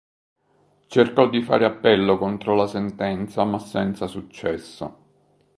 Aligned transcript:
Cercò 0.87 1.29
di 1.29 1.43
fare 1.43 1.63
appello 1.63 2.17
contro 2.17 2.55
la 2.55 2.65
sentenza 2.65 3.43
ma 3.43 3.59
senza 3.59 4.07
successo. 4.07 4.95